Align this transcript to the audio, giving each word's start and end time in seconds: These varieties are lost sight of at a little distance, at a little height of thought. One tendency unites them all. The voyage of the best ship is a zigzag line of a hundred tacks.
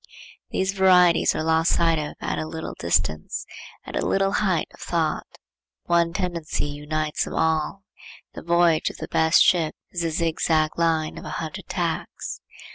These 0.49 0.71
varieties 0.73 1.35
are 1.35 1.43
lost 1.43 1.75
sight 1.75 1.99
of 1.99 2.15
at 2.19 2.39
a 2.39 2.47
little 2.47 2.73
distance, 2.79 3.45
at 3.85 3.95
a 3.95 4.03
little 4.03 4.31
height 4.31 4.67
of 4.73 4.79
thought. 4.79 5.27
One 5.83 6.11
tendency 6.11 6.65
unites 6.65 7.25
them 7.25 7.35
all. 7.35 7.83
The 8.33 8.41
voyage 8.41 8.89
of 8.89 8.97
the 8.97 9.07
best 9.09 9.43
ship 9.43 9.75
is 9.91 10.03
a 10.03 10.09
zigzag 10.09 10.71
line 10.75 11.19
of 11.19 11.25
a 11.25 11.29
hundred 11.37 11.67
tacks. 11.67 12.41